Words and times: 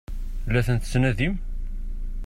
La 0.51 0.61
tent-tettnadim? 0.65 1.33